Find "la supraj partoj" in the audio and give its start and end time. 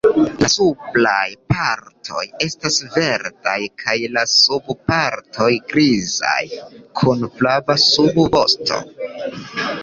0.43-2.23